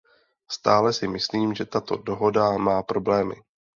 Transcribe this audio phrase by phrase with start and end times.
[0.55, 3.35] Stále si myslím, že tato dohoda má problémy.